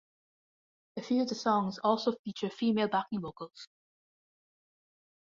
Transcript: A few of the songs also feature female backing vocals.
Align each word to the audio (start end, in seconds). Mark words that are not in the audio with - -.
A 0.97 1.03
few 1.03 1.21
of 1.21 1.29
the 1.29 1.35
songs 1.35 1.77
also 1.77 2.13
feature 2.13 2.49
female 2.49 2.87
backing 2.87 3.21
vocals. 3.21 3.67